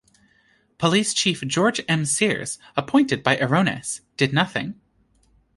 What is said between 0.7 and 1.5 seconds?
Police Chief